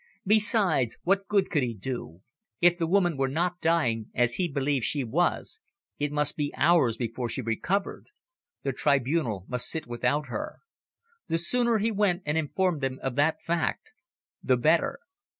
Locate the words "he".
1.61-1.75, 4.41-4.47, 11.77-11.91